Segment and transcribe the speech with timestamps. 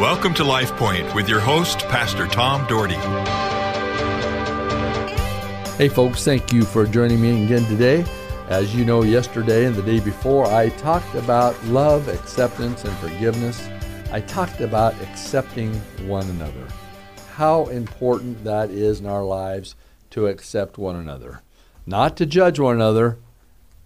[0.00, 2.94] Welcome to Life Point with your host, Pastor Tom Dougherty.
[5.76, 8.06] Hey, folks, thank you for joining me again today.
[8.48, 13.68] As you know, yesterday and the day before, I talked about love, acceptance, and forgiveness.
[14.10, 15.74] I talked about accepting
[16.08, 16.66] one another.
[17.34, 19.74] How important that is in our lives
[20.12, 21.42] to accept one another.
[21.84, 23.18] Not to judge one another,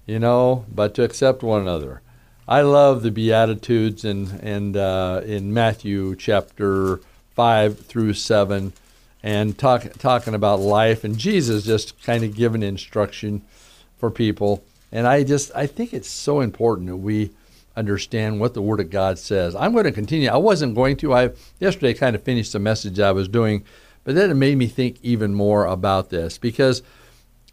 [0.07, 2.03] you know, but to accept one another.
[2.47, 7.01] I love the Beatitudes and and uh, in Matthew chapter
[7.35, 8.75] five through seven,
[9.23, 13.43] and talk, talking about life and Jesus just kind of giving instruction
[13.97, 14.63] for people.
[14.93, 17.31] And I just I think it's so important that we
[17.77, 19.57] understand what the Word of God says.
[19.57, 20.29] I'm going to continue.
[20.29, 21.15] I wasn't going to.
[21.15, 23.65] I yesterday kind of finished the message I was doing,
[24.05, 26.83] but then it made me think even more about this because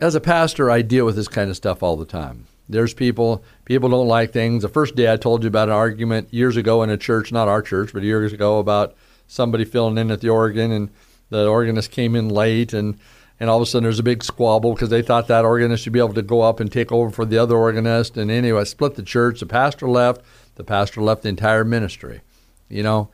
[0.02, 2.48] as a pastor, I deal with this kind of stuff all the time.
[2.72, 4.64] There's people, people don't like things.
[4.64, 7.48] The first day I told you about an argument years ago in a church, not
[7.48, 8.96] our church, but years ago about
[9.28, 10.90] somebody filling in at the organ and
[11.30, 12.98] the organist came in late and
[13.40, 15.94] and all of a sudden there's a big squabble because they thought that organist should
[15.94, 18.16] be able to go up and take over for the other organist.
[18.16, 19.40] And anyway, split the church.
[19.40, 20.22] The pastor left.
[20.56, 22.22] The pastor left the entire ministry.
[22.70, 23.10] You know,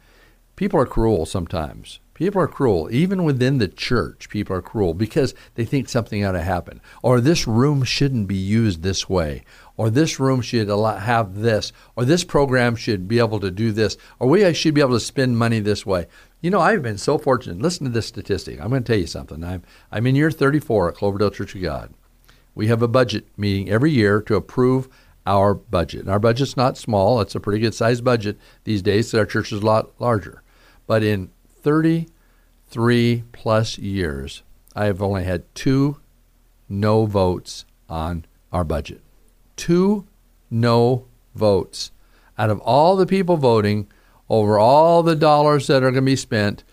[0.57, 2.01] people are cruel sometimes.
[2.17, 2.89] People are cruel.
[2.91, 6.81] Even within the church, people are cruel because they think something ought to happen.
[7.03, 9.43] Or this room shouldn't be used this way.
[9.77, 11.71] Or this room should have this.
[11.95, 13.97] Or this program should be able to do this.
[14.17, 16.07] Or we should be able to spend money this way.
[16.41, 17.61] You know, I've been so fortunate.
[17.61, 18.59] Listen to this statistic.
[18.59, 19.43] I'm going to tell you something.
[19.43, 21.93] I'm, I'm in year 34 at Cloverdale Church of God.
[22.55, 24.89] We have a budget meeting every year to approve
[25.27, 26.01] our budget.
[26.01, 27.21] And our budget's not small.
[27.21, 29.11] It's a pretty good sized budget these days.
[29.11, 30.41] So our church is a lot larger.
[30.87, 31.29] But in
[31.67, 34.41] 33 plus years,
[34.73, 35.99] I have only had two
[36.69, 39.01] no votes on our budget.
[39.57, 40.07] Two
[40.49, 41.03] no
[41.35, 41.91] votes.
[42.37, 43.91] Out of all the people voting
[44.29, 46.63] over all the dollars that are going to be spent,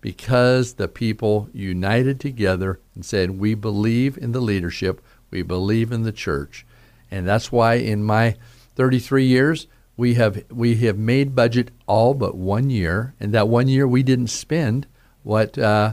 [0.00, 6.04] because the people united together and said, We believe in the leadership, we believe in
[6.04, 6.64] the church.
[7.10, 8.36] And that's why in my
[8.76, 9.66] 33 years,
[9.98, 14.04] we have we have made budget all but one year, and that one year we
[14.04, 14.86] didn't spend
[15.24, 15.92] what uh,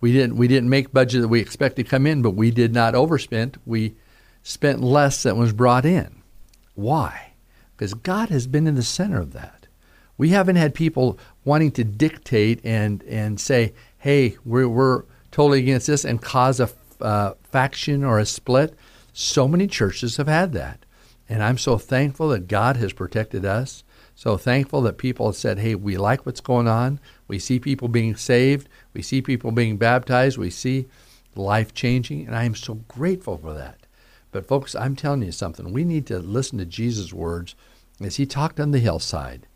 [0.00, 2.74] we didn't we didn't make budget that we expect to come in, but we did
[2.74, 3.56] not overspend.
[3.64, 3.96] We
[4.42, 6.22] spent less than was brought in.
[6.74, 7.32] Why?
[7.74, 9.66] Because God has been in the center of that.
[10.18, 15.86] We haven't had people wanting to dictate and and say, "Hey, we're we're totally against
[15.86, 16.68] this," and cause a
[17.00, 18.74] uh, faction or a split.
[19.14, 20.84] So many churches have had that.
[21.28, 23.82] And I'm so thankful that God has protected us.
[24.14, 27.00] So thankful that people have said, hey, we like what's going on.
[27.28, 28.68] We see people being saved.
[28.94, 30.38] We see people being baptized.
[30.38, 30.86] We see
[31.34, 32.26] life changing.
[32.26, 33.78] And I am so grateful for that.
[34.32, 35.72] But, folks, I'm telling you something.
[35.72, 37.54] We need to listen to Jesus' words
[38.00, 39.46] as he talked on the hillside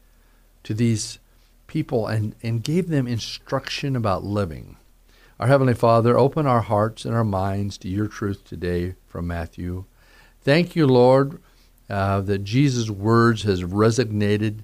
[0.64, 1.18] to these
[1.66, 4.76] people and, and gave them instruction about living.
[5.38, 9.84] Our Heavenly Father, open our hearts and our minds to your truth today from Matthew.
[10.42, 11.40] Thank you, Lord
[11.90, 14.60] uh, that Jesus' words has resonated,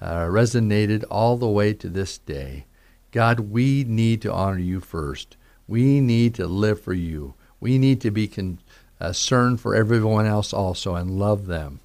[0.00, 2.64] uh, resonated all the way to this day.
[3.10, 5.36] God, we need to honor you first.
[5.68, 7.34] We need to live for you.
[7.60, 11.80] We need to be concerned for everyone else also and love them.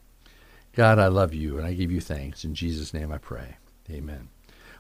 [0.74, 2.44] God, I love you and I give you thanks.
[2.44, 3.58] In Jesus' name I pray.
[3.90, 4.30] Amen.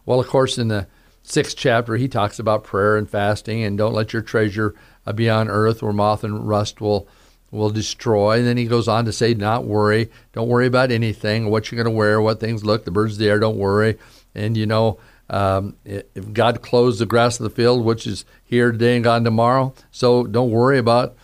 [0.06, 0.88] Well, of course, in the
[1.24, 4.74] sixth chapter, he talks about prayer and fasting and don't let your treasure
[5.16, 7.08] be on earth where moth and rust will
[7.52, 8.38] will destroy.
[8.38, 10.10] And then he goes on to say, not worry.
[10.34, 12.86] Don't worry about anything, what you're going to wear, what things look.
[12.86, 13.98] The birds there, don't worry.
[14.36, 15.00] And, you know,
[15.30, 19.24] um, if God clothes the grass of the field, which is here today and gone
[19.24, 21.16] tomorrow, so don't worry about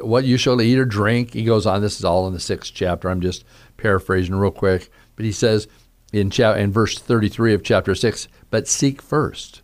[0.00, 1.32] what you shall eat or drink.
[1.32, 1.80] He goes on.
[1.80, 3.08] This is all in the sixth chapter.
[3.08, 3.44] I'm just
[3.76, 4.90] paraphrasing real quick.
[5.16, 5.66] But he says
[6.12, 9.62] in, cha- in verse 33 of chapter 6, but seek first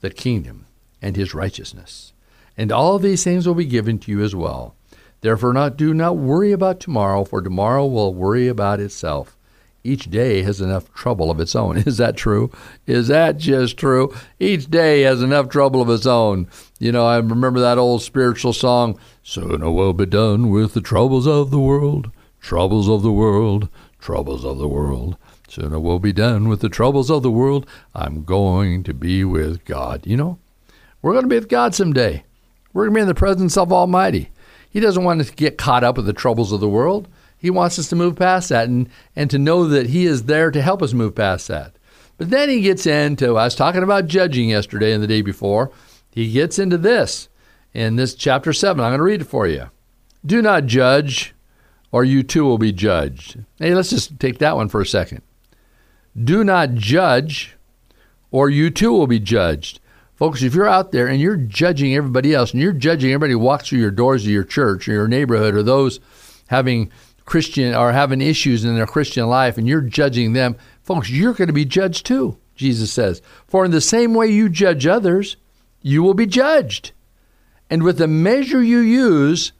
[0.00, 0.66] the kingdom
[1.00, 2.12] and his righteousness,
[2.56, 4.74] and all these things will be given to you as well.
[5.20, 9.36] Therefore, not, do not worry about tomorrow, for tomorrow will worry about itself.
[9.82, 11.76] Each day has enough trouble of its own.
[11.86, 12.50] Is that true?
[12.86, 14.14] Is that just true?
[14.38, 16.48] Each day has enough trouble of its own.
[16.78, 20.80] You know, I remember that old spiritual song, Soon I will be done with the
[20.80, 23.68] troubles of the world, troubles of the world,
[23.98, 25.16] troubles of the world.
[25.48, 27.66] Soon I will be done with the troubles of the world.
[27.94, 30.06] I'm going to be with God.
[30.06, 30.38] You know,
[31.02, 32.24] we're going to be with God someday.
[32.72, 34.30] We're going to be in the presence of Almighty.
[34.70, 37.08] He doesn't want us to get caught up with the troubles of the world.
[37.36, 40.50] He wants us to move past that and, and to know that He is there
[40.50, 41.74] to help us move past that.
[42.20, 45.72] But then he gets into, I was talking about judging yesterday and the day before.
[46.10, 47.30] He gets into this
[47.72, 48.78] in this chapter 7.
[48.78, 49.70] I'm going to read it for you.
[50.26, 51.34] Do not judge,
[51.90, 53.42] or you too will be judged.
[53.58, 55.22] Hey, let's just take that one for a second.
[56.14, 57.56] Do not judge,
[58.30, 59.80] or you too will be judged.
[60.20, 63.38] Folks, if you're out there and you're judging everybody else and you're judging everybody who
[63.38, 65.98] walks through your doors of your church or your neighborhood or those
[66.48, 66.92] having
[67.24, 71.46] Christian or having issues in their Christian life and you're judging them, folks, you're going
[71.46, 73.22] to be judged too, Jesus says.
[73.46, 75.38] For in the same way you judge others,
[75.80, 76.92] you will be judged.
[77.70, 79.52] And with the measure you use,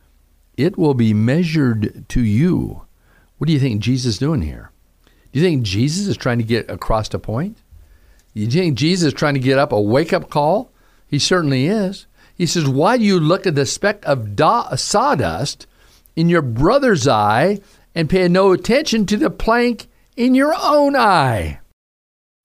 [0.58, 2.82] it will be measured to you.
[3.38, 4.72] What do you think Jesus is doing here?
[5.32, 7.56] Do you think Jesus is trying to get across a point?
[8.32, 10.72] You think Jesus is trying to get up a wake up call?
[11.06, 12.06] He certainly is.
[12.34, 15.66] He says, Why do you look at the speck of da- sawdust
[16.16, 17.60] in your brother's eye
[17.94, 21.60] and pay no attention to the plank in your own eye?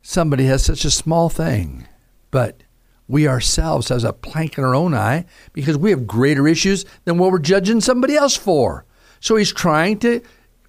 [0.02, 1.88] Somebody has such a small thing,
[2.32, 2.62] but
[3.08, 7.18] we ourselves has a plank in our own eye because we have greater issues than
[7.18, 8.86] what we're judging somebody else for.
[9.20, 10.22] So he's trying to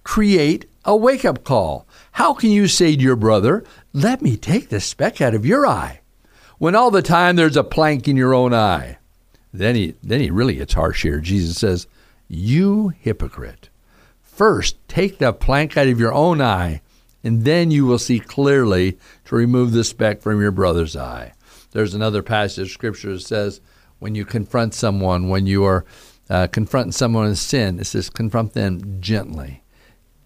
[0.03, 1.85] create a wake up call.
[2.13, 3.63] How can you say to your brother,
[3.93, 5.99] Let me take the speck out of your eye,
[6.57, 8.97] when all the time there's a plank in your own eye?
[9.53, 11.19] Then he, then he really gets harsh here.
[11.19, 11.87] Jesus says,
[12.27, 13.69] You hypocrite.
[14.21, 16.81] First, take the plank out of your own eye,
[17.23, 21.33] and then you will see clearly to remove the speck from your brother's eye.
[21.71, 23.61] There's another passage of scripture that says,
[23.99, 25.85] when you confront someone, when you are
[26.29, 29.63] uh, confronting someone in sin, it says, confront them gently.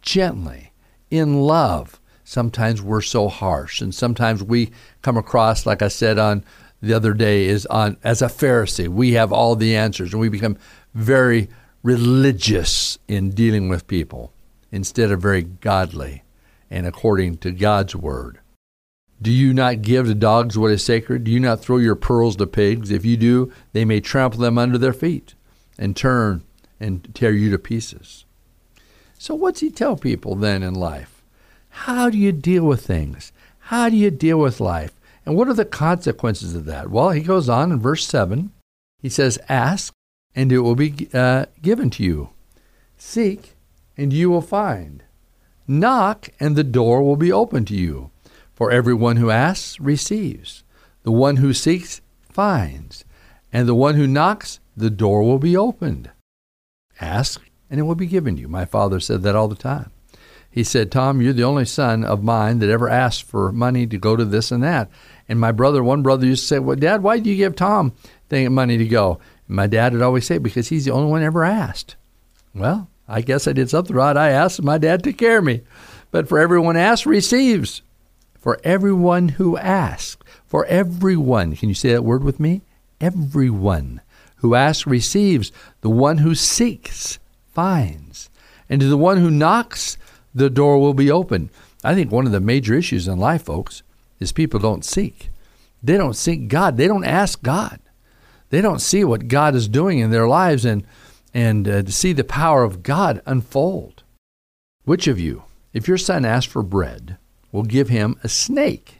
[0.02, 0.72] Gently,
[1.10, 2.00] in love.
[2.24, 4.72] Sometimes we're so harsh, and sometimes we
[5.02, 6.46] come across, like I said on
[6.82, 8.88] the other day, is on as a Pharisee.
[8.88, 10.58] We have all the answers, and we become
[10.94, 11.50] very
[11.84, 14.32] religious in dealing with people
[14.72, 16.24] instead of very godly
[16.70, 18.40] and according to God's word.
[19.22, 21.26] Do you not give to dogs what is sacred?
[21.26, 22.90] Do you not throw your pearls to pigs?
[22.90, 25.36] If you do, they may trample them under their feet
[25.78, 26.44] and turn
[26.80, 28.26] and tear you to pieces.
[29.22, 31.22] So, what's he tell people then in life?
[31.70, 33.32] How do you deal with things?
[33.60, 35.00] How do you deal with life?
[35.28, 36.90] And what are the consequences of that?
[36.90, 38.52] Well, he goes on in verse 7.
[39.00, 39.94] He says, Ask,
[40.34, 42.32] and it will be uh, given to you.
[42.98, 43.54] Seek,
[43.96, 45.04] and you will find.
[45.68, 48.10] Knock, and the door will be open to you.
[48.56, 50.64] For everyone who asks receives,
[51.04, 53.06] the one who seeks finds,
[53.54, 56.10] and the one who knocks, the door will be opened.
[57.00, 58.50] Ask, and it will be given you.
[58.50, 59.92] My father said that all the time.
[60.52, 63.98] He said, Tom, you're the only son of mine that ever asked for money to
[63.98, 64.92] go to this and that.
[65.30, 67.94] And my brother, one brother used to say, Well, Dad, why do you give Tom
[68.30, 69.22] money to go?
[69.48, 71.96] And my dad would always say, Because he's the only one ever asked.
[72.54, 74.18] Well, I guess I did something right.
[74.18, 75.62] I asked, and my dad took care of me.
[76.12, 77.82] But for everyone asks, receives
[78.38, 80.22] for everyone who asks.
[80.46, 81.56] For everyone.
[81.56, 82.62] Can you say that word with me?
[83.00, 84.02] Everyone
[84.38, 85.54] who asks receives.
[85.80, 87.20] The one who seeks
[87.54, 88.30] finds.
[88.70, 89.98] And to the one who knocks,
[90.34, 91.50] the door will be open.
[91.84, 93.84] I think one of the major issues in life, folks,
[94.20, 95.30] is people don't seek.
[95.84, 96.78] They don't seek God.
[96.78, 97.80] They don't ask God.
[98.50, 100.86] They don't see what God is doing in their lives and
[101.34, 104.04] and uh, to see the power of God unfold.
[104.84, 105.44] Which of you,
[105.74, 107.18] if your son asks for bread,
[107.52, 108.98] will give him a snake.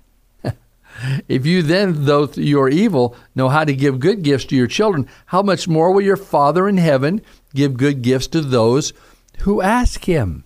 [1.28, 4.68] If you then, though you are evil, know how to give good gifts to your
[4.68, 7.22] children, how much more will your Father in heaven
[7.54, 8.94] give good gifts to those
[9.40, 10.44] who ask him?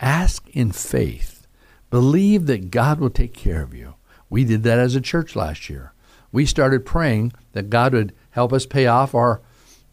[0.00, 1.46] Ask in faith.
[1.90, 3.94] Believe that God will take care of you.
[4.28, 5.92] We did that as a church last year.
[6.32, 9.42] We started praying that God would help us pay off our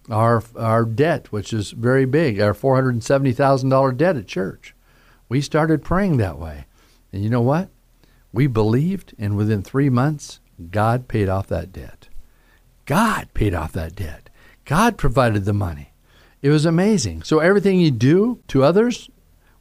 [0.10, 4.16] our our debt, which is very big, our four hundred and seventy thousand dollar debt
[4.16, 4.74] at church.
[5.28, 6.66] We started praying that way.
[7.12, 7.70] And you know what?
[8.32, 10.40] We believed, and within three months,
[10.72, 12.10] God paid off that debt.
[12.86, 14.30] God paid off that debt.
[14.66, 15.94] God provided the money.
[16.42, 17.24] It was amazing.
[17.24, 19.10] So everything you do to others,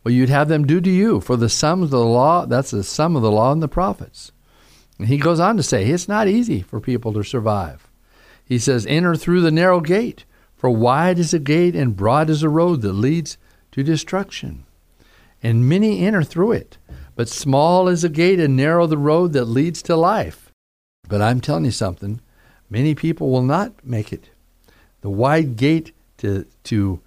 [0.04, 1.20] well, you'd have them do to you.
[1.20, 4.32] For the sum of the law, that's the sum of the law and the prophets.
[4.98, 7.88] And he goes on to say, it's not easy for people to survive.
[8.44, 10.24] He says, enter through the narrow gate,
[10.56, 13.38] for wide is the gate and broad is the road that leads
[13.72, 14.64] to destruction.
[15.42, 16.78] And many enter through it.
[17.18, 20.52] But small is the gate and narrow the road that leads to life.
[21.08, 22.20] But I'm telling you something,
[22.70, 24.30] many people will not make it.
[25.00, 27.00] The wide gate to, to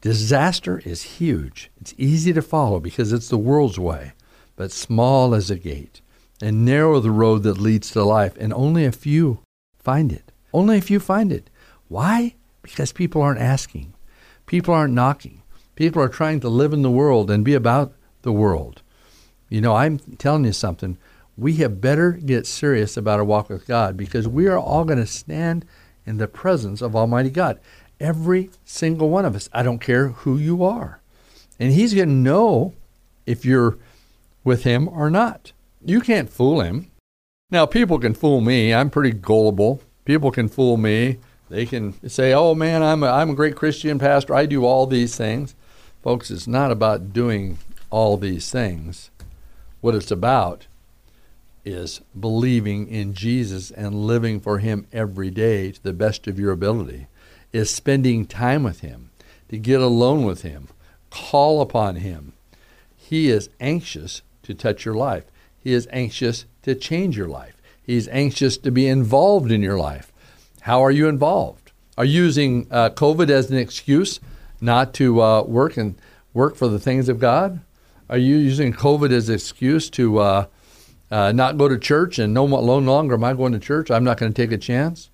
[0.00, 1.70] disaster is huge.
[1.78, 4.12] It's easy to follow because it's the world's way.
[4.56, 6.00] But small is the gate
[6.40, 9.40] and narrow the road that leads to life, and only a few
[9.78, 10.32] find it.
[10.54, 11.50] Only a few find it.
[11.88, 12.36] Why?
[12.62, 13.92] Because people aren't asking.
[14.46, 15.42] People aren't knocking.
[15.74, 18.80] People are trying to live in the world and be about the world.
[19.48, 20.98] You know, I'm telling you something.
[21.36, 24.98] We have better get serious about our walk with God because we are all going
[24.98, 25.64] to stand
[26.04, 27.60] in the presence of Almighty God.
[28.00, 29.48] Every single one of us.
[29.52, 31.00] I don't care who you are.
[31.58, 32.74] And He's going to know
[33.26, 33.78] if you're
[34.44, 35.52] with Him or not.
[35.84, 36.90] You can't fool Him.
[37.50, 38.74] Now, people can fool me.
[38.74, 39.80] I'm pretty gullible.
[40.04, 41.18] People can fool me.
[41.50, 44.34] They can say, oh man, I'm a, I'm a great Christian pastor.
[44.34, 45.54] I do all these things.
[46.02, 47.58] Folks, it's not about doing
[47.90, 49.10] all these things.
[49.80, 50.66] What it's about
[51.64, 56.52] is believing in Jesus and living for Him every day to the best of your
[56.52, 57.06] ability,
[57.52, 59.10] is spending time with Him,
[59.48, 60.68] to get alone with Him,
[61.10, 62.32] call upon Him.
[62.96, 65.24] He is anxious to touch your life.
[65.58, 67.54] He is anxious to change your life.
[67.82, 70.12] He's anxious to be involved in your life.
[70.62, 71.72] How are you involved?
[71.96, 74.20] Are you using uh, COVID as an excuse
[74.60, 75.98] not to uh, work and
[76.34, 77.60] work for the things of God?
[78.10, 80.46] Are you using COVID as an excuse to uh,
[81.10, 83.90] uh, not go to church and no, no longer am I going to church?
[83.90, 85.10] I'm not going to take a chance.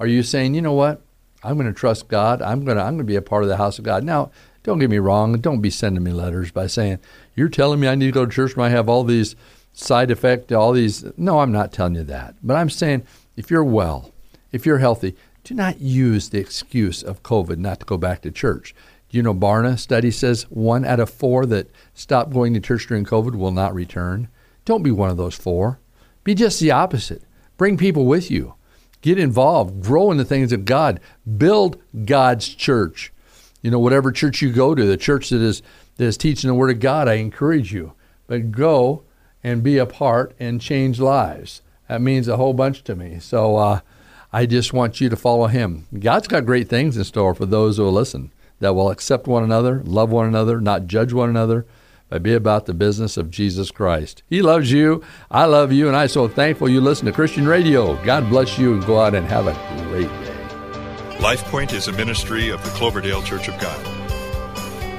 [0.00, 1.02] Are you saying, you know what?
[1.44, 2.42] I'm going to trust God.
[2.42, 4.04] I'm going to I'm going to be a part of the house of God.
[4.04, 4.30] Now,
[4.62, 5.40] don't get me wrong.
[5.40, 6.98] Don't be sending me letters by saying
[7.34, 9.34] you're telling me I need to go to church when I have all these
[9.72, 11.04] side effect, all these.
[11.16, 12.36] No, I'm not telling you that.
[12.42, 13.04] But I'm saying
[13.36, 14.12] if you're well,
[14.52, 18.30] if you're healthy, do not use the excuse of COVID not to go back to
[18.30, 18.74] church.
[19.12, 23.04] You know, Barna study says one out of four that stop going to church during
[23.04, 24.28] COVID will not return.
[24.64, 25.78] Don't be one of those four.
[26.24, 27.22] Be just the opposite.
[27.56, 28.54] Bring people with you.
[29.02, 29.82] Get involved.
[29.82, 30.98] Grow in the things of God.
[31.36, 33.12] Build God's church.
[33.60, 35.62] You know, whatever church you go to, the church that is
[35.96, 37.92] that is teaching the Word of God, I encourage you.
[38.26, 39.02] But go
[39.44, 41.60] and be a part and change lives.
[41.88, 43.18] That means a whole bunch to me.
[43.18, 43.80] So uh,
[44.32, 45.86] I just want you to follow Him.
[45.98, 49.44] God's got great things in store for those who will listen, that will accept one
[49.44, 51.66] another, love one another, not judge one another
[52.12, 54.22] but be about the business of Jesus Christ.
[54.28, 55.02] He loves you.
[55.30, 57.96] I love you, and I'm so thankful you listen to Christian radio.
[58.04, 59.54] God bless you, and go out and have a
[59.88, 61.16] great day.
[61.16, 63.80] LifePoint is a ministry of the Cloverdale Church of God.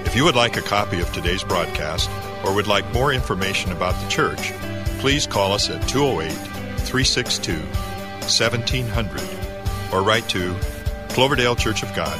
[0.07, 2.09] If you would like a copy of today's broadcast
[2.43, 4.51] or would like more information about the church,
[4.97, 7.53] please call us at 208 362
[8.23, 10.55] 1700 or write to
[11.09, 12.19] Cloverdale Church of God,